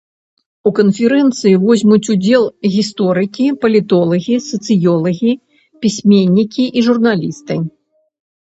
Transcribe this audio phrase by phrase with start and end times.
[0.69, 2.43] У канферэнцыі возьмуць удзел
[2.75, 5.31] гісторыкі, палітолагі, сацыёлагі,
[5.85, 7.53] пісьменнікі і журналісты.